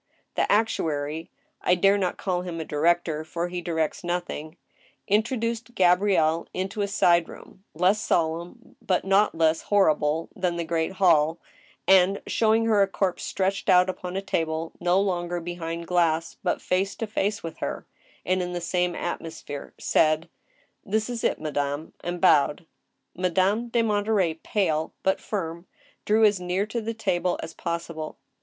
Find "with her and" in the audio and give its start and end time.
17.43-18.41